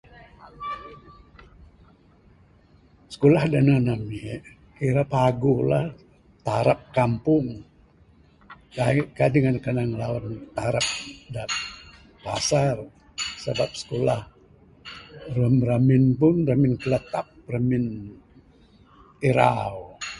[3.11, 4.19] Sikulah da nehen ami,
[4.75, 5.81] kira paguh la,
[6.45, 7.47] tarap kampung,
[8.75, 10.25] kaik, kaik dangan kanan ngilawan
[10.57, 10.87] tarap,
[11.33, 11.43] da
[12.25, 12.75] pasar.
[13.43, 14.21] Sabab sikulah,
[15.39, 17.85] wang ramin pun, ramin kilatap, ramin
[19.29, 19.75] irau.